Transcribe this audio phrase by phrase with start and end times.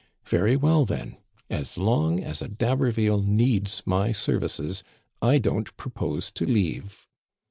[0.25, 1.17] Very well, then!
[1.47, 4.83] As long as a D'Haberville needs my services,
[5.21, 7.05] I don't propose to leave."